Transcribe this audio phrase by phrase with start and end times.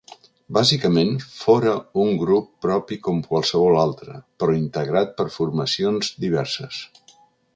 [0.57, 6.81] Bàsicament, fóra un grup propi com qualsevol altre, però integrat per formacions diverses.